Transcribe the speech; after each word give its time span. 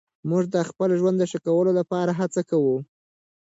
موږ 0.29 0.43
د 0.53 0.57
خپل 0.69 0.89
ژوند 0.99 1.19
ښه 1.31 1.39
کولو 1.47 1.71
لپاره 1.79 2.11
هڅه 2.19 2.41
کوو. 2.49 2.77